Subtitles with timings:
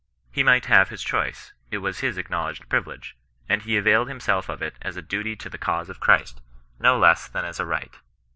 [0.31, 3.15] He might have his choice; it was his ac knowledged privilege;
[3.47, 6.41] and he availed himself of it as a duty to the cause of Christ,
[6.79, 7.93] no less than as a right.